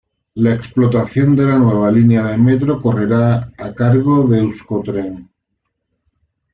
La 0.33 0.55
explotación 0.55 1.35
de 1.35 1.45
la 1.45 1.59
nueva 1.59 1.91
línea 1.91 2.23
de 2.25 2.37
Metro 2.39 2.81
correrá 2.81 3.51
a 3.55 3.71
cargo 3.71 4.27
de 4.27 4.39
Euskotren. 4.39 5.29